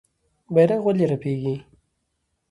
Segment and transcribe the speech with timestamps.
[0.53, 1.55] بیرغ ولې رپیږي؟